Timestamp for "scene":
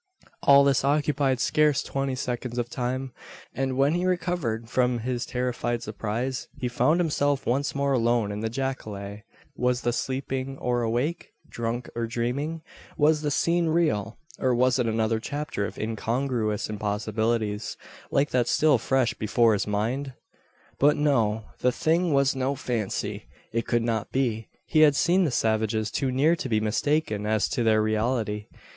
13.29-13.67